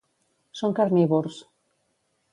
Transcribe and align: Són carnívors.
Són 0.61 0.73
carnívors. 0.79 1.39